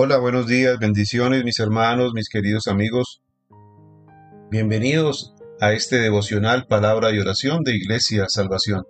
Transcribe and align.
Hola, 0.00 0.18
buenos 0.18 0.46
días, 0.46 0.78
bendiciones 0.78 1.42
mis 1.42 1.58
hermanos, 1.58 2.12
mis 2.14 2.28
queridos 2.28 2.68
amigos. 2.68 3.20
Bienvenidos 4.48 5.34
a 5.60 5.72
este 5.72 5.96
devocional 5.96 6.68
Palabra 6.68 7.10
y 7.10 7.18
Oración 7.18 7.64
de 7.64 7.74
Iglesia 7.74 8.26
Salvación. 8.28 8.84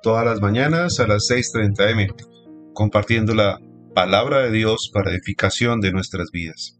Todas 0.00 0.24
las 0.24 0.40
mañanas 0.40 1.00
a 1.00 1.08
las 1.08 1.28
6.30 1.28 1.90
m, 1.90 2.06
compartiendo 2.72 3.34
la 3.34 3.58
palabra 3.96 4.42
de 4.42 4.52
Dios 4.52 4.92
para 4.94 5.10
edificación 5.10 5.80
de 5.80 5.90
nuestras 5.90 6.30
vidas. 6.30 6.78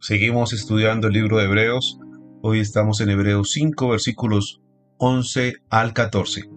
Seguimos 0.00 0.54
estudiando 0.54 1.08
el 1.08 1.12
libro 1.12 1.36
de 1.36 1.44
Hebreos. 1.44 1.98
Hoy 2.40 2.60
estamos 2.60 3.02
en 3.02 3.10
Hebreos 3.10 3.50
5, 3.52 3.90
versículos 3.90 4.62
11 4.96 5.56
al 5.68 5.92
14. 5.92 6.48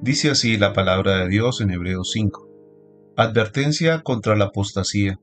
Dice 0.00 0.30
así 0.30 0.58
la 0.58 0.72
palabra 0.72 1.24
de 1.24 1.28
Dios 1.28 1.60
en 1.60 1.72
Hebreos 1.72 2.12
5. 2.12 3.14
Advertencia 3.16 4.02
contra 4.02 4.36
la 4.36 4.44
apostasía. 4.44 5.18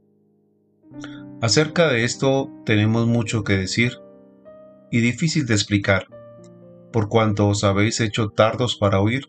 Acerca 1.44 1.90
de 1.90 2.06
esto 2.06 2.50
tenemos 2.66 3.06
mucho 3.06 3.44
que 3.44 3.58
decir 3.58 3.98
y 4.90 5.02
difícil 5.02 5.46
de 5.46 5.56
explicar, 5.56 6.08
por 6.94 7.10
cuanto 7.10 7.50
os 7.50 7.66
habéis 7.66 8.00
hecho 8.00 8.30
tardos 8.30 8.78
para 8.78 9.02
oír, 9.02 9.26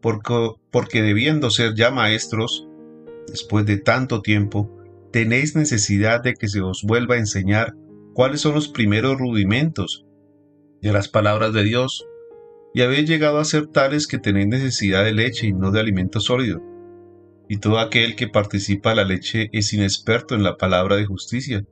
porque, 0.00 0.52
porque 0.70 1.02
debiendo 1.02 1.50
ser 1.50 1.74
ya 1.74 1.90
maestros, 1.90 2.68
después 3.26 3.66
de 3.66 3.78
tanto 3.78 4.22
tiempo, 4.22 4.70
tenéis 5.10 5.56
necesidad 5.56 6.22
de 6.22 6.34
que 6.34 6.46
se 6.46 6.60
os 6.60 6.84
vuelva 6.84 7.16
a 7.16 7.18
enseñar 7.18 7.74
cuáles 8.14 8.42
son 8.42 8.54
los 8.54 8.68
primeros 8.68 9.18
rudimentos 9.18 10.06
de 10.80 10.92
las 10.92 11.08
palabras 11.08 11.52
de 11.52 11.64
Dios, 11.64 12.06
y 12.72 12.82
habéis 12.82 13.08
llegado 13.08 13.40
a 13.40 13.44
ser 13.44 13.66
tales 13.66 14.06
que 14.06 14.20
tenéis 14.20 14.46
necesidad 14.46 15.02
de 15.02 15.12
leche 15.12 15.48
y 15.48 15.52
no 15.52 15.72
de 15.72 15.80
alimento 15.80 16.20
sólido 16.20 16.69
y 17.50 17.58
todo 17.58 17.80
aquel 17.80 18.14
que 18.14 18.28
participa 18.28 18.90
de 18.90 18.96
la 18.96 19.04
leche 19.04 19.50
es 19.52 19.72
inexperto 19.72 20.36
en 20.36 20.44
la 20.44 20.56
palabra 20.56 20.94
de 20.94 21.04
justicia, 21.04 21.64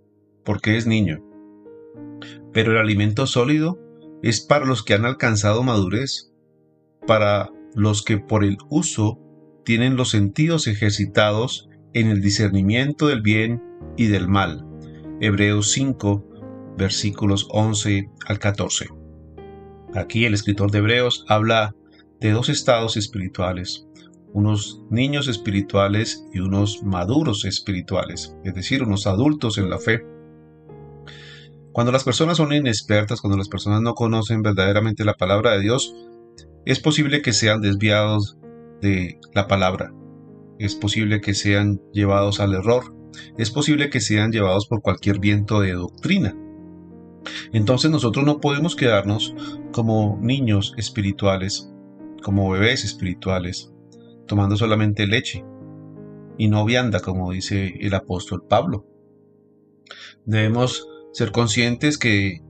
porque 0.44 0.76
es 0.76 0.88
niño. 0.88 1.24
Pero 2.52 2.72
el 2.72 2.78
alimento 2.78 3.28
sólido 3.28 3.78
es 4.20 4.40
para 4.40 4.64
los 4.64 4.82
que 4.82 4.94
han 4.94 5.04
alcanzado 5.04 5.62
madurez, 5.62 6.32
para 7.06 7.52
los 7.76 8.02
que 8.02 8.18
por 8.18 8.42
el 8.42 8.58
uso 8.68 9.20
tienen 9.64 9.94
los 9.94 10.10
sentidos 10.10 10.66
ejercitados 10.66 11.68
en 11.92 12.08
el 12.08 12.22
discernimiento 12.22 13.06
del 13.06 13.22
bien 13.22 13.62
y 13.96 14.08
del 14.08 14.26
mal. 14.26 14.66
Hebreos 15.20 15.70
5, 15.70 16.74
versículos 16.76 17.46
11 17.50 18.10
al 18.26 18.40
14. 18.40 18.88
Aquí 19.94 20.24
el 20.24 20.34
escritor 20.34 20.72
de 20.72 20.78
Hebreos 20.78 21.24
habla 21.28 21.76
de 22.18 22.32
dos 22.32 22.48
estados 22.48 22.96
espirituales, 22.96 23.87
unos 24.32 24.82
niños 24.90 25.28
espirituales 25.28 26.24
y 26.32 26.40
unos 26.40 26.82
maduros 26.82 27.44
espirituales, 27.44 28.36
es 28.44 28.54
decir, 28.54 28.82
unos 28.82 29.06
adultos 29.06 29.58
en 29.58 29.70
la 29.70 29.78
fe. 29.78 30.04
Cuando 31.72 31.92
las 31.92 32.04
personas 32.04 32.38
son 32.38 32.52
inexpertas, 32.52 33.20
cuando 33.20 33.38
las 33.38 33.48
personas 33.48 33.80
no 33.82 33.94
conocen 33.94 34.42
verdaderamente 34.42 35.04
la 35.04 35.14
palabra 35.14 35.52
de 35.52 35.60
Dios, 35.60 35.94
es 36.64 36.80
posible 36.80 37.22
que 37.22 37.32
sean 37.32 37.60
desviados 37.60 38.36
de 38.80 39.18
la 39.34 39.46
palabra, 39.46 39.92
es 40.58 40.74
posible 40.74 41.20
que 41.20 41.34
sean 41.34 41.80
llevados 41.92 42.40
al 42.40 42.54
error, 42.54 42.94
es 43.38 43.50
posible 43.50 43.90
que 43.90 44.00
sean 44.00 44.32
llevados 44.32 44.66
por 44.66 44.82
cualquier 44.82 45.18
viento 45.18 45.60
de 45.60 45.72
doctrina. 45.72 46.36
Entonces 47.52 47.90
nosotros 47.90 48.24
no 48.24 48.40
podemos 48.40 48.76
quedarnos 48.76 49.34
como 49.72 50.18
niños 50.20 50.74
espirituales, 50.76 51.70
como 52.22 52.50
bebés 52.50 52.84
espirituales, 52.84 53.72
tomando 54.28 54.56
solamente 54.56 55.08
leche 55.08 55.44
y 56.36 56.46
no 56.48 56.64
vianda, 56.64 57.00
como 57.00 57.32
dice 57.32 57.74
el 57.80 57.94
apóstol 57.94 58.44
Pablo. 58.48 58.86
Debemos 60.24 60.86
ser 61.12 61.32
conscientes 61.32 61.98
que 61.98 62.42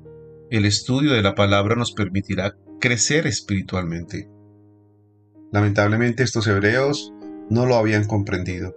el 0.51 0.67
estudio 0.67 1.13
de 1.13 1.23
la 1.23 1.35
palabra 1.35 1.75
nos 1.75 1.93
permitirá 1.93 2.57
crecer 2.81 3.27
espiritualmente. 3.27 4.29
Lamentablemente 5.51 6.23
estos 6.23 6.47
hebreos 6.47 7.15
no 7.49 7.65
lo 7.65 7.77
habían 7.77 8.07
comprendido. 8.07 8.77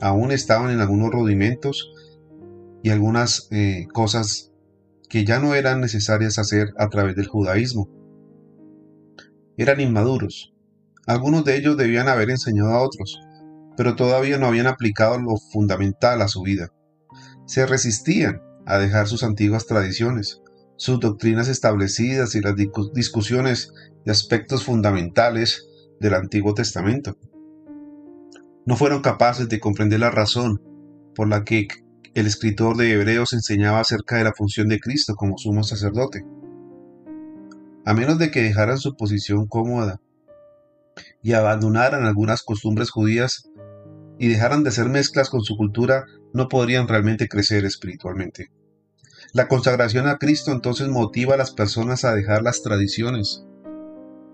Aún 0.00 0.32
estaban 0.32 0.70
en 0.70 0.80
algunos 0.80 1.10
rudimentos 1.10 1.92
y 2.82 2.90
algunas 2.90 3.48
eh, 3.50 3.86
cosas 3.92 4.52
que 5.08 5.24
ya 5.24 5.40
no 5.40 5.54
eran 5.54 5.80
necesarias 5.80 6.38
hacer 6.38 6.68
a 6.78 6.88
través 6.88 7.16
del 7.16 7.26
judaísmo. 7.26 7.88
Eran 9.56 9.80
inmaduros, 9.80 10.54
algunos 11.08 11.42
de 11.42 11.56
ellos 11.56 11.78
debían 11.78 12.06
haber 12.06 12.28
enseñado 12.28 12.68
a 12.68 12.82
otros, 12.82 13.18
pero 13.78 13.96
todavía 13.96 14.36
no 14.36 14.46
habían 14.46 14.66
aplicado 14.66 15.18
lo 15.18 15.38
fundamental 15.38 16.20
a 16.20 16.28
su 16.28 16.42
vida. 16.42 16.70
Se 17.46 17.64
resistían 17.64 18.42
a 18.66 18.76
dejar 18.76 19.08
sus 19.08 19.24
antiguas 19.24 19.66
tradiciones, 19.66 20.42
sus 20.76 21.00
doctrinas 21.00 21.48
establecidas 21.48 22.34
y 22.34 22.42
las 22.42 22.54
discusiones 22.92 23.72
de 24.04 24.12
aspectos 24.12 24.64
fundamentales 24.64 25.66
del 25.98 26.12
Antiguo 26.12 26.52
Testamento. 26.52 27.16
No 28.66 28.76
fueron 28.76 29.00
capaces 29.00 29.48
de 29.48 29.60
comprender 29.60 30.00
la 30.00 30.10
razón 30.10 30.60
por 31.14 31.26
la 31.26 31.42
que 31.42 31.68
el 32.12 32.26
escritor 32.26 32.76
de 32.76 32.92
Hebreos 32.92 33.32
enseñaba 33.32 33.80
acerca 33.80 34.18
de 34.18 34.24
la 34.24 34.34
función 34.34 34.68
de 34.68 34.78
Cristo 34.78 35.14
como 35.14 35.38
sumo 35.38 35.62
sacerdote. 35.62 36.26
A 37.86 37.94
menos 37.94 38.18
de 38.18 38.30
que 38.30 38.42
dejaran 38.42 38.76
su 38.76 38.94
posición 38.94 39.46
cómoda 39.46 40.02
y 41.22 41.32
abandonaran 41.32 42.04
algunas 42.04 42.42
costumbres 42.42 42.90
judías 42.90 43.48
y 44.18 44.28
dejaran 44.28 44.64
de 44.64 44.70
ser 44.70 44.88
mezclas 44.88 45.30
con 45.30 45.42
su 45.42 45.56
cultura, 45.56 46.04
no 46.32 46.48
podrían 46.48 46.88
realmente 46.88 47.28
crecer 47.28 47.64
espiritualmente. 47.64 48.50
La 49.32 49.46
consagración 49.46 50.08
a 50.08 50.18
Cristo 50.18 50.52
entonces 50.52 50.88
motiva 50.88 51.34
a 51.34 51.38
las 51.38 51.52
personas 51.52 52.04
a 52.04 52.14
dejar 52.14 52.42
las 52.42 52.62
tradiciones, 52.62 53.44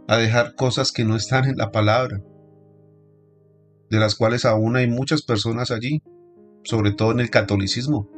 a 0.08 0.16
dejar 0.16 0.54
cosas 0.54 0.92
que 0.92 1.04
no 1.04 1.16
están 1.16 1.44
en 1.46 1.56
la 1.56 1.70
palabra, 1.70 2.22
de 3.90 3.98
las 3.98 4.14
cuales 4.14 4.44
aún 4.44 4.76
hay 4.76 4.88
muchas 4.88 5.22
personas 5.22 5.70
allí, 5.70 6.02
sobre 6.62 6.92
todo 6.92 7.12
en 7.12 7.20
el 7.20 7.30
catolicismo, 7.30 8.08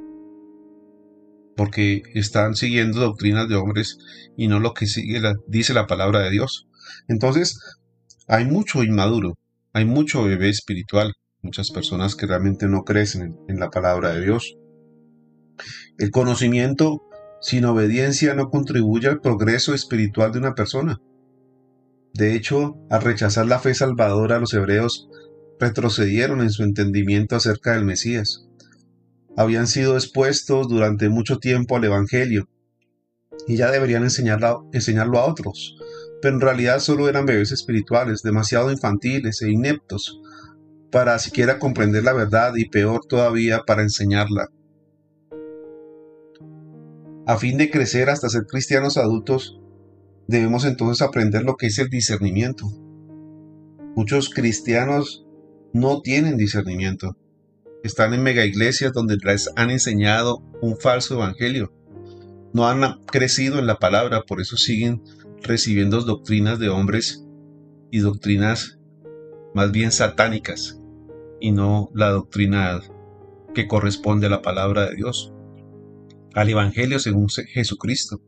porque 1.56 2.02
están 2.14 2.54
siguiendo 2.54 3.00
doctrinas 3.00 3.48
de 3.48 3.56
hombres 3.56 3.98
y 4.36 4.48
no 4.48 4.60
lo 4.60 4.74
que 4.74 4.86
sigue 4.86 5.20
dice 5.46 5.74
la 5.74 5.86
palabra 5.86 6.20
de 6.20 6.30
Dios. 6.30 6.68
Entonces, 7.08 7.58
hay 8.28 8.44
mucho 8.44 8.82
inmaduro, 8.82 9.38
hay 9.72 9.84
mucho 9.84 10.24
bebé 10.24 10.48
espiritual, 10.48 11.14
muchas 11.42 11.70
personas 11.70 12.16
que 12.16 12.26
realmente 12.26 12.66
no 12.66 12.82
crecen 12.82 13.36
en, 13.48 13.60
la 13.60 13.70
palabra 13.70 14.12
de 14.12 14.22
Dios. 14.22 14.56
El 15.98 16.10
conocimiento 16.10 17.02
sin 17.40 17.64
obediencia 17.64 18.34
no 18.34 18.50
contribuye 18.50 19.08
al 19.08 19.20
progreso 19.20 19.74
espiritual 19.74 20.32
de 20.32 20.38
una 20.40 20.54
persona. 20.54 21.00
De 22.14 22.34
hecho, 22.34 22.76
al 22.90 23.02
rechazar 23.02 23.46
la 23.46 23.60
fe 23.60 23.74
salvadora, 23.74 24.40
los 24.40 24.54
hebreos 24.54 25.08
retrocedieron 25.60 26.40
en 26.40 26.50
su 26.50 26.64
entendimiento 26.64 27.36
acerca 27.36 27.74
del 27.74 27.84
Mesías. 27.84 28.48
Habían 29.36 29.66
sido 29.66 29.94
expuestos 29.94 30.68
durante 30.68 31.08
mucho 31.10 31.38
tiempo 31.38 31.76
al 31.76 31.84
Evangelio 31.84 32.48
y 33.46 33.56
ya 33.56 33.70
deberían 33.70 34.02
enseñarlo, 34.02 34.68
enseñarlo 34.72 35.18
a 35.18 35.26
otros 35.26 35.76
pero 36.26 36.34
en 36.34 36.40
realidad 36.40 36.80
solo 36.80 37.08
eran 37.08 37.24
bebés 37.24 37.52
espirituales, 37.52 38.20
demasiado 38.20 38.72
infantiles 38.72 39.42
e 39.42 39.52
ineptos 39.52 40.20
para 40.90 41.20
siquiera 41.20 41.60
comprender 41.60 42.02
la 42.02 42.14
verdad 42.14 42.56
y 42.56 42.68
peor 42.68 43.06
todavía 43.08 43.62
para 43.64 43.82
enseñarla. 43.82 44.48
A 47.28 47.36
fin 47.36 47.56
de 47.58 47.70
crecer 47.70 48.10
hasta 48.10 48.28
ser 48.28 48.44
cristianos 48.46 48.96
adultos, 48.96 49.60
debemos 50.26 50.64
entonces 50.64 51.00
aprender 51.00 51.44
lo 51.44 51.54
que 51.54 51.66
es 51.66 51.78
el 51.78 51.90
discernimiento. 51.90 52.66
Muchos 53.94 54.28
cristianos 54.28 55.24
no 55.72 56.00
tienen 56.02 56.36
discernimiento. 56.36 57.16
Están 57.84 58.14
en 58.14 58.24
mega 58.24 58.44
iglesias 58.44 58.92
donde 58.92 59.16
les 59.22 59.48
han 59.54 59.70
enseñado 59.70 60.42
un 60.60 60.76
falso 60.76 61.14
evangelio. 61.14 61.72
No 62.52 62.66
han 62.66 63.00
crecido 63.04 63.60
en 63.60 63.68
la 63.68 63.76
palabra, 63.76 64.22
por 64.22 64.40
eso 64.40 64.56
siguen 64.56 65.04
recibiendo 65.42 66.00
doctrinas 66.00 66.58
de 66.58 66.68
hombres 66.68 67.24
y 67.90 68.00
doctrinas 68.00 68.78
más 69.54 69.72
bien 69.72 69.92
satánicas 69.92 70.80
y 71.40 71.52
no 71.52 71.90
la 71.94 72.10
doctrina 72.10 72.80
que 73.54 73.66
corresponde 73.66 74.26
a 74.26 74.30
la 74.30 74.42
palabra 74.42 74.88
de 74.88 74.96
Dios, 74.96 75.32
al 76.34 76.50
Evangelio 76.50 76.98
según 76.98 77.28
Jesucristo. 77.28 78.20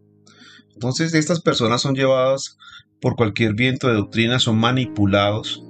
Entonces 0.72 1.12
estas 1.14 1.40
personas 1.40 1.82
son 1.82 1.94
llevadas 1.94 2.56
por 3.00 3.16
cualquier 3.16 3.54
viento 3.54 3.88
de 3.88 3.94
doctrina, 3.94 4.38
son 4.38 4.58
manipulados, 4.58 5.64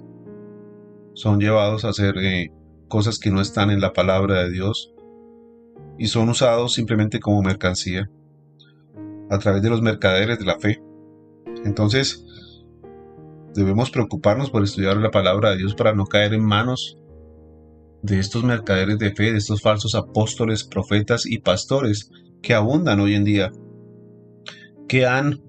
son 1.15 1.41
llevados 1.41 1.85
a 1.85 1.89
hacer 1.89 2.17
eh, 2.19 2.53
cosas 2.89 3.19
que 3.19 3.31
no 3.31 3.41
están 3.41 3.71
en 3.71 3.81
la 3.81 3.93
palabra 3.93 4.45
de 4.45 4.51
Dios 4.51 4.93
y 5.99 6.07
son 6.07 6.29
usados 6.29 6.75
simplemente 6.75 7.21
como 7.21 7.43
mercancía 7.43 8.09
a 9.31 9.39
través 9.39 9.63
de 9.63 9.71
los 9.71 9.83
mercaderes 9.83 10.39
de 10.39 10.45
la 10.45 10.59
fe. 10.59 10.81
Entonces, 11.65 12.25
debemos 13.55 13.91
preocuparnos 13.91 14.51
por 14.51 14.63
estudiar 14.63 14.97
la 14.97 15.11
palabra 15.11 15.51
de 15.51 15.59
Dios 15.59 15.75
para 15.75 15.95
no 15.95 16.07
caer 16.07 16.35
en 16.35 16.45
manos 16.45 16.99
de 18.03 18.19
estos 18.21 18.45
mercaderes 18.45 18.99
de 18.99 19.13
fe, 19.13 19.33
de 19.33 19.39
estos 19.39 19.61
falsos 19.61 19.95
apóstoles, 19.95 20.65
profetas 20.65 21.27
y 21.27 21.39
pastores 21.39 22.11
que 22.43 22.55
abundan 22.55 23.01
hoy 23.01 23.15
en 23.15 23.25
día, 23.25 23.53
que 24.87 25.07
han 25.07 25.43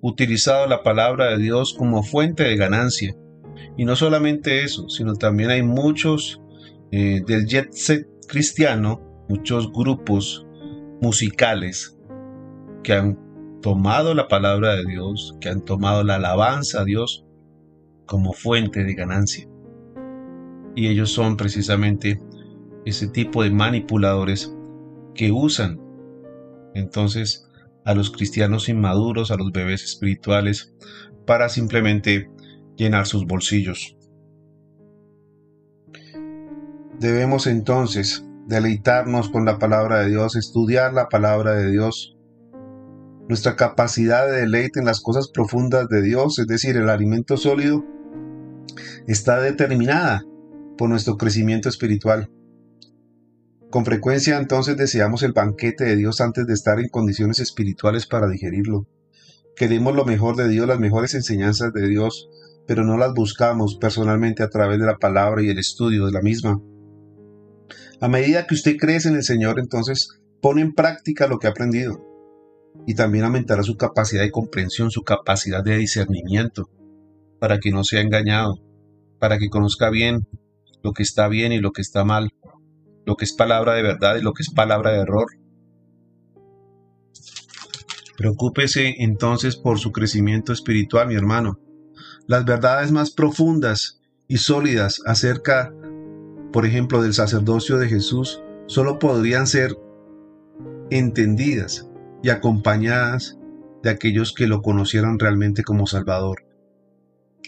utilizado 0.00 0.66
la 0.66 0.82
palabra 0.82 1.30
de 1.30 1.38
Dios 1.38 1.74
como 1.74 2.02
fuente 2.02 2.42
de 2.44 2.56
ganancia. 2.56 3.14
Y 3.76 3.84
no 3.84 3.96
solamente 3.96 4.64
eso, 4.64 4.88
sino 4.88 5.14
también 5.14 5.50
hay 5.50 5.62
muchos 5.62 6.40
eh, 6.90 7.22
del 7.26 7.46
jet 7.46 7.72
set 7.72 8.06
cristiano, 8.26 9.24
muchos 9.28 9.72
grupos 9.72 10.46
musicales 11.00 11.96
que 12.82 12.92
han 12.92 13.23
tomado 13.64 14.12
la 14.12 14.28
palabra 14.28 14.74
de 14.74 14.84
Dios, 14.84 15.38
que 15.40 15.48
han 15.48 15.62
tomado 15.62 16.04
la 16.04 16.16
alabanza 16.16 16.82
a 16.82 16.84
Dios 16.84 17.24
como 18.04 18.34
fuente 18.34 18.84
de 18.84 18.92
ganancia. 18.92 19.48
Y 20.74 20.88
ellos 20.88 21.10
son 21.10 21.38
precisamente 21.38 22.20
ese 22.84 23.08
tipo 23.08 23.42
de 23.42 23.50
manipuladores 23.50 24.54
que 25.14 25.32
usan 25.32 25.80
entonces 26.74 27.48
a 27.86 27.94
los 27.94 28.10
cristianos 28.10 28.68
inmaduros, 28.68 29.30
a 29.30 29.36
los 29.36 29.50
bebés 29.50 29.82
espirituales, 29.82 30.74
para 31.24 31.48
simplemente 31.48 32.28
llenar 32.76 33.06
sus 33.06 33.24
bolsillos. 33.24 33.96
Debemos 37.00 37.46
entonces 37.46 38.26
deleitarnos 38.46 39.30
con 39.30 39.46
la 39.46 39.58
palabra 39.58 40.00
de 40.00 40.10
Dios, 40.10 40.36
estudiar 40.36 40.92
la 40.92 41.08
palabra 41.08 41.54
de 41.54 41.70
Dios. 41.70 42.13
Nuestra 43.28 43.56
capacidad 43.56 44.26
de 44.26 44.40
deleite 44.40 44.80
en 44.80 44.86
las 44.86 45.00
cosas 45.00 45.28
profundas 45.28 45.88
de 45.88 46.02
Dios, 46.02 46.38
es 46.38 46.46
decir, 46.46 46.76
el 46.76 46.90
alimento 46.90 47.38
sólido, 47.38 47.82
está 49.06 49.40
determinada 49.40 50.24
por 50.76 50.90
nuestro 50.90 51.16
crecimiento 51.16 51.68
espiritual. 51.68 52.30
Con 53.70 53.84
frecuencia 53.84 54.38
entonces 54.38 54.76
deseamos 54.76 55.22
el 55.22 55.32
banquete 55.32 55.84
de 55.84 55.96
Dios 55.96 56.20
antes 56.20 56.46
de 56.46 56.52
estar 56.52 56.78
en 56.78 56.88
condiciones 56.88 57.38
espirituales 57.40 58.06
para 58.06 58.28
digerirlo. 58.28 58.86
Queremos 59.56 59.94
lo 59.94 60.04
mejor 60.04 60.36
de 60.36 60.48
Dios, 60.48 60.68
las 60.68 60.78
mejores 60.78 61.14
enseñanzas 61.14 61.72
de 61.72 61.88
Dios, 61.88 62.28
pero 62.66 62.84
no 62.84 62.98
las 62.98 63.14
buscamos 63.14 63.76
personalmente 63.76 64.42
a 64.42 64.50
través 64.50 64.78
de 64.78 64.86
la 64.86 64.98
palabra 64.98 65.42
y 65.42 65.48
el 65.48 65.58
estudio 65.58 66.06
de 66.06 66.12
la 66.12 66.20
misma. 66.20 66.60
A 68.00 68.08
medida 68.08 68.46
que 68.46 68.54
usted 68.54 68.76
crece 68.76 69.08
en 69.08 69.16
el 69.16 69.24
Señor, 69.24 69.58
entonces 69.58 70.08
pone 70.42 70.60
en 70.60 70.74
práctica 70.74 71.26
lo 71.26 71.38
que 71.38 71.46
ha 71.46 71.50
aprendido. 71.50 72.13
Y 72.86 72.94
también 72.94 73.24
aumentará 73.24 73.62
su 73.62 73.76
capacidad 73.76 74.22
de 74.22 74.30
comprensión, 74.30 74.90
su 74.90 75.02
capacidad 75.02 75.62
de 75.62 75.76
discernimiento, 75.78 76.68
para 77.38 77.58
que 77.58 77.70
no 77.70 77.84
sea 77.84 78.00
engañado, 78.00 78.60
para 79.18 79.38
que 79.38 79.48
conozca 79.48 79.90
bien 79.90 80.26
lo 80.82 80.92
que 80.92 81.02
está 81.02 81.28
bien 81.28 81.52
y 81.52 81.60
lo 81.60 81.72
que 81.72 81.80
está 81.80 82.04
mal, 82.04 82.30
lo 83.06 83.16
que 83.16 83.24
es 83.24 83.32
palabra 83.32 83.74
de 83.74 83.82
verdad 83.82 84.16
y 84.16 84.22
lo 84.22 84.32
que 84.32 84.42
es 84.42 84.50
palabra 84.50 84.92
de 84.92 84.98
error. 84.98 85.26
Preocúpese 88.16 88.96
entonces 88.98 89.56
por 89.56 89.78
su 89.78 89.92
crecimiento 89.92 90.52
espiritual, 90.52 91.08
mi 91.08 91.14
hermano. 91.14 91.58
Las 92.26 92.44
verdades 92.44 92.92
más 92.92 93.10
profundas 93.10 94.00
y 94.28 94.38
sólidas 94.38 95.00
acerca 95.04 95.72
por 96.54 96.66
ejemplo, 96.66 97.02
del 97.02 97.14
sacerdocio 97.14 97.78
de 97.78 97.88
Jesús, 97.88 98.40
solo 98.66 99.00
podrían 99.00 99.48
ser 99.48 99.76
entendidas 100.88 101.90
y 102.24 102.30
acompañadas 102.30 103.38
de 103.82 103.90
aquellos 103.90 104.32
que 104.32 104.46
lo 104.46 104.62
conocieran 104.62 105.18
realmente 105.18 105.62
como 105.62 105.86
Salvador. 105.86 106.46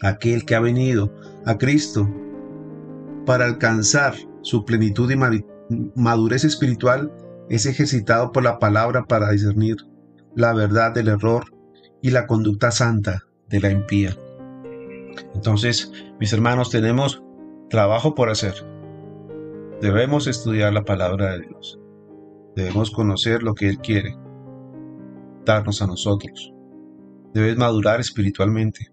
Aquel 0.02 0.44
que 0.44 0.54
ha 0.54 0.60
venido 0.60 1.14
a 1.46 1.56
Cristo 1.56 2.06
para 3.24 3.46
alcanzar 3.46 4.12
su 4.42 4.66
plenitud 4.66 5.10
y 5.10 5.16
madurez 5.94 6.44
espiritual 6.44 7.10
es 7.48 7.64
ejercitado 7.64 8.32
por 8.32 8.44
la 8.44 8.58
palabra 8.58 9.06
para 9.06 9.30
discernir 9.30 9.76
la 10.34 10.52
verdad 10.52 10.92
del 10.92 11.08
error 11.08 11.46
y 12.02 12.10
la 12.10 12.26
conducta 12.26 12.70
santa 12.70 13.22
de 13.48 13.60
la 13.60 13.70
impía. 13.70 14.14
Entonces, 15.34 15.90
mis 16.20 16.34
hermanos, 16.34 16.68
tenemos 16.68 17.22
trabajo 17.70 18.14
por 18.14 18.28
hacer. 18.28 18.52
Debemos 19.80 20.26
estudiar 20.26 20.74
la 20.74 20.84
palabra 20.84 21.32
de 21.32 21.46
Dios. 21.46 21.80
Debemos 22.54 22.90
conocer 22.90 23.42
lo 23.42 23.54
que 23.54 23.70
Él 23.70 23.78
quiere 23.78 24.25
a 25.48 25.86
nosotros. 25.86 26.52
Debes 27.32 27.56
madurar 27.56 28.00
espiritualmente. 28.00 28.90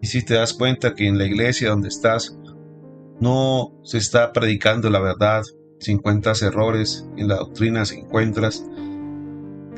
Y 0.00 0.06
si 0.06 0.24
te 0.24 0.34
das 0.34 0.52
cuenta 0.52 0.94
que 0.94 1.06
en 1.06 1.18
la 1.18 1.24
iglesia 1.24 1.70
donde 1.70 1.88
estás 1.88 2.38
no 3.20 3.80
se 3.82 3.98
está 3.98 4.32
predicando 4.32 4.90
la 4.90 5.00
verdad, 5.00 5.42
si 5.80 5.92
encuentras 5.92 6.42
errores 6.42 7.08
en 7.16 7.28
la 7.28 7.36
doctrina, 7.36 7.84
si 7.84 8.00
encuentras 8.00 8.64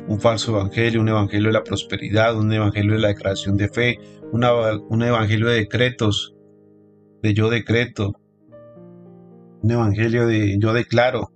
un 0.07 0.19
falso 0.19 0.51
evangelio, 0.51 1.01
un 1.01 1.09
evangelio 1.09 1.47
de 1.47 1.53
la 1.53 1.63
prosperidad, 1.63 2.35
un 2.37 2.51
evangelio 2.51 2.93
de 2.93 2.99
la 2.99 3.07
declaración 3.09 3.57
de 3.57 3.69
fe, 3.69 3.99
un 4.31 4.43
evangelio 5.03 5.47
de 5.47 5.55
decretos, 5.55 6.35
de 7.21 7.33
yo 7.33 7.49
decreto, 7.49 8.19
un 9.61 9.71
evangelio 9.71 10.27
de 10.27 10.57
yo 10.59 10.73
declaro. 10.73 11.31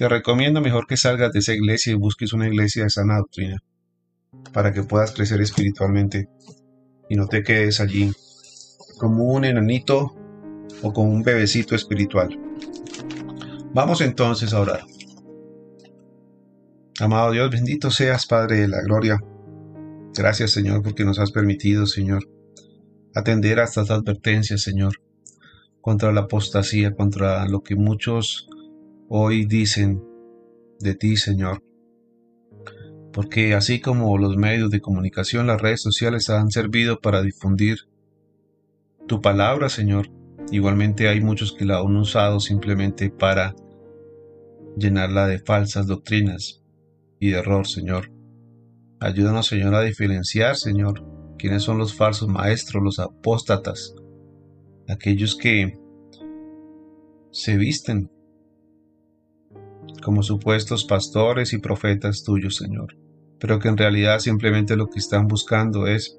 Te 0.00 0.08
recomiendo 0.08 0.62
mejor 0.62 0.86
que 0.86 0.96
salgas 0.96 1.30
de 1.30 1.40
esa 1.40 1.52
iglesia 1.52 1.92
y 1.92 1.94
busques 1.94 2.32
una 2.32 2.48
iglesia 2.48 2.84
de 2.84 2.88
sana 2.88 3.18
doctrina 3.18 3.62
para 4.50 4.72
que 4.72 4.82
puedas 4.82 5.12
crecer 5.12 5.42
espiritualmente 5.42 6.26
y 7.10 7.16
no 7.16 7.26
te 7.26 7.42
quedes 7.42 7.82
allí 7.82 8.10
como 8.96 9.24
un 9.24 9.44
enanito 9.44 10.16
o 10.80 10.94
como 10.94 11.10
un 11.10 11.22
bebecito 11.22 11.74
espiritual. 11.74 12.30
Vamos 13.74 14.00
entonces 14.00 14.54
a 14.54 14.60
orar. 14.62 14.80
Amado 16.98 17.32
Dios, 17.32 17.50
bendito 17.50 17.90
seas, 17.90 18.24
Padre 18.24 18.56
de 18.56 18.68
la 18.68 18.80
Gloria. 18.80 19.20
Gracias, 20.16 20.52
Señor, 20.52 20.82
porque 20.82 21.04
nos 21.04 21.18
has 21.18 21.30
permitido, 21.30 21.84
Señor, 21.84 22.26
atender 23.14 23.60
a 23.60 23.64
estas 23.64 23.90
advertencias, 23.90 24.62
Señor 24.62 24.94
contra 25.82 26.12
la 26.12 26.22
apostasía, 26.22 26.94
contra 26.94 27.46
lo 27.48 27.62
que 27.62 27.74
muchos 27.74 28.48
hoy 29.12 29.44
dicen 29.44 30.04
de 30.78 30.94
ti, 30.94 31.16
Señor. 31.16 31.64
Porque 33.12 33.54
así 33.54 33.80
como 33.80 34.16
los 34.18 34.36
medios 34.36 34.70
de 34.70 34.80
comunicación, 34.80 35.48
las 35.48 35.60
redes 35.60 35.82
sociales 35.82 36.30
han 36.30 36.50
servido 36.50 37.00
para 37.00 37.20
difundir 37.20 37.88
tu 39.08 39.20
palabra, 39.20 39.68
Señor, 39.68 40.08
igualmente 40.52 41.08
hay 41.08 41.20
muchos 41.20 41.52
que 41.52 41.64
la 41.64 41.78
han 41.80 41.96
usado 41.96 42.38
simplemente 42.38 43.10
para 43.10 43.56
llenarla 44.76 45.26
de 45.26 45.40
falsas 45.40 45.88
doctrinas 45.88 46.62
y 47.18 47.30
de 47.30 47.38
error, 47.38 47.66
Señor. 47.66 48.12
Ayúdanos, 49.00 49.48
Señor, 49.48 49.74
a 49.74 49.82
diferenciar, 49.82 50.54
Señor, 50.54 51.04
quiénes 51.36 51.64
son 51.64 51.78
los 51.78 51.94
falsos 51.94 52.28
maestros, 52.28 52.84
los 52.84 53.00
apóstatas, 53.00 53.92
aquellos 54.86 55.34
que 55.34 55.76
se 57.32 57.56
visten 57.56 58.08
como 60.02 60.22
supuestos 60.22 60.84
pastores 60.84 61.52
y 61.52 61.58
profetas 61.58 62.22
tuyos, 62.22 62.56
Señor, 62.56 62.96
pero 63.38 63.58
que 63.58 63.68
en 63.68 63.76
realidad 63.76 64.18
simplemente 64.18 64.76
lo 64.76 64.88
que 64.88 64.98
están 64.98 65.26
buscando 65.26 65.86
es 65.86 66.18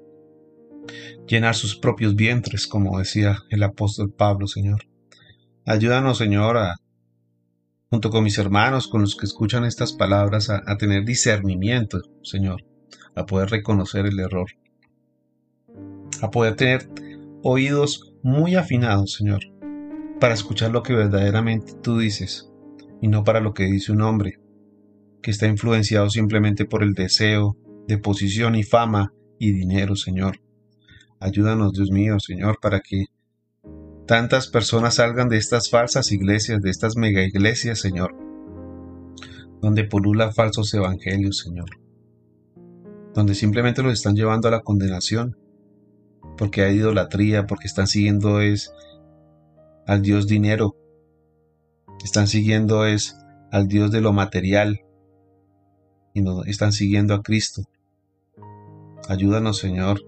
llenar 1.26 1.54
sus 1.54 1.76
propios 1.76 2.14
vientres, 2.14 2.66
como 2.66 2.98
decía 2.98 3.38
el 3.50 3.62
apóstol 3.62 4.12
Pablo, 4.12 4.46
Señor. 4.46 4.82
Ayúdanos, 5.64 6.18
Señor, 6.18 6.58
junto 7.90 8.10
con 8.10 8.24
mis 8.24 8.38
hermanos, 8.38 8.88
con 8.88 9.02
los 9.02 9.16
que 9.16 9.26
escuchan 9.26 9.64
estas 9.64 9.92
palabras, 9.92 10.50
a, 10.50 10.62
a 10.66 10.76
tener 10.76 11.04
discernimiento, 11.04 12.00
Señor, 12.22 12.64
a 13.14 13.26
poder 13.26 13.50
reconocer 13.50 14.06
el 14.06 14.18
error, 14.18 14.50
a 16.20 16.30
poder 16.30 16.56
tener 16.56 16.88
oídos 17.42 18.12
muy 18.22 18.54
afinado, 18.54 19.06
Señor, 19.06 19.40
para 20.20 20.34
escuchar 20.34 20.70
lo 20.70 20.82
que 20.82 20.94
verdaderamente 20.94 21.74
tú 21.82 21.98
dices 21.98 22.51
y 23.02 23.08
no 23.08 23.24
para 23.24 23.40
lo 23.40 23.52
que 23.52 23.64
dice 23.64 23.92
un 23.92 24.00
hombre, 24.00 24.38
que 25.20 25.32
está 25.32 25.46
influenciado 25.46 26.08
simplemente 26.08 26.64
por 26.64 26.82
el 26.82 26.94
deseo 26.94 27.56
de 27.86 27.98
posición 27.98 28.54
y 28.54 28.62
fama 28.62 29.12
y 29.38 29.52
dinero, 29.52 29.96
Señor. 29.96 30.40
Ayúdanos, 31.20 31.72
Dios 31.72 31.90
mío, 31.90 32.18
Señor, 32.18 32.58
para 32.62 32.80
que 32.80 33.06
tantas 34.06 34.46
personas 34.46 34.94
salgan 34.94 35.28
de 35.28 35.36
estas 35.36 35.68
falsas 35.68 36.12
iglesias, 36.12 36.62
de 36.62 36.70
estas 36.70 36.96
mega 36.96 37.22
iglesias, 37.22 37.80
Señor, 37.80 38.16
donde 39.60 39.84
pulula 39.84 40.32
falsos 40.32 40.72
evangelios, 40.72 41.38
Señor, 41.38 41.70
donde 43.14 43.34
simplemente 43.34 43.82
los 43.82 43.92
están 43.92 44.14
llevando 44.14 44.48
a 44.48 44.52
la 44.52 44.60
condenación 44.60 45.36
porque 46.38 46.62
hay 46.62 46.76
idolatría, 46.76 47.46
porque 47.46 47.66
están 47.66 47.86
siguiendo 47.86 48.40
es 48.40 48.72
al 49.86 50.02
Dios 50.02 50.26
dinero, 50.26 50.76
están 52.02 52.26
siguiendo 52.26 52.86
es 52.86 53.16
al 53.50 53.68
Dios 53.68 53.90
de 53.90 54.00
lo 54.00 54.12
material 54.12 54.80
y 56.14 56.22
no 56.22 56.44
están 56.44 56.72
siguiendo 56.72 57.14
a 57.14 57.22
Cristo. 57.22 57.62
Ayúdanos, 59.08 59.58
Señor, 59.58 60.00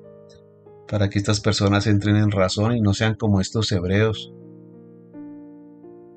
para 0.88 1.08
que 1.08 1.18
estas 1.18 1.40
personas 1.40 1.86
entren 1.86 2.16
en 2.16 2.30
razón 2.30 2.76
y 2.76 2.80
no 2.80 2.94
sean 2.94 3.14
como 3.14 3.40
estos 3.40 3.70
hebreos, 3.72 4.32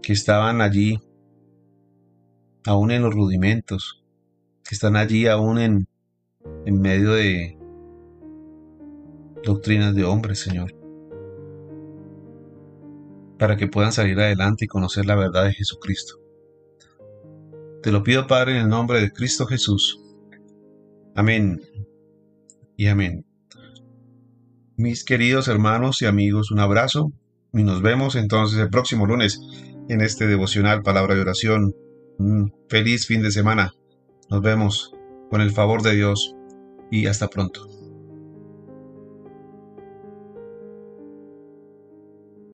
que 0.01 0.13
estaban 0.13 0.61
allí, 0.61 0.99
aún 2.65 2.91
en 2.91 3.01
los 3.01 3.13
rudimentos, 3.13 4.03
que 4.63 4.75
están 4.75 4.95
allí 4.95 5.27
aún 5.27 5.59
en, 5.59 5.87
en 6.65 6.81
medio 6.81 7.13
de 7.13 7.57
doctrinas 9.43 9.95
de 9.95 10.03
hombres, 10.05 10.39
Señor, 10.39 10.76
para 13.37 13.57
que 13.57 13.67
puedan 13.67 13.91
salir 13.91 14.19
adelante 14.19 14.65
y 14.65 14.67
conocer 14.67 15.05
la 15.05 15.15
verdad 15.15 15.45
de 15.45 15.53
Jesucristo. 15.53 16.15
Te 17.81 17.91
lo 17.91 18.03
pido, 18.03 18.27
Padre, 18.27 18.53
en 18.53 18.63
el 18.63 18.69
nombre 18.69 18.99
de 18.99 19.11
Cristo 19.11 19.45
Jesús. 19.45 20.01
Amén 21.15 21.61
y 22.75 22.87
amén. 22.87 23.25
Mis 24.75 25.03
queridos 25.03 25.47
hermanos 25.47 26.01
y 26.01 26.05
amigos, 26.05 26.51
un 26.51 26.59
abrazo 26.59 27.11
y 27.53 27.63
nos 27.63 27.81
vemos 27.81 28.15
entonces 28.15 28.59
el 28.59 28.69
próximo 28.69 29.05
lunes 29.05 29.39
en 29.89 30.01
este 30.01 30.27
devocional 30.27 30.83
Palabra 30.83 31.15
de 31.15 31.21
Oración. 31.21 31.73
Un 32.19 32.53
feliz 32.69 33.07
fin 33.07 33.21
de 33.21 33.31
semana. 33.31 33.73
Nos 34.29 34.41
vemos 34.41 34.93
con 35.29 35.41
el 35.41 35.51
favor 35.51 35.81
de 35.81 35.95
Dios 35.95 36.35
y 36.91 37.07
hasta 37.07 37.27
pronto. 37.27 37.76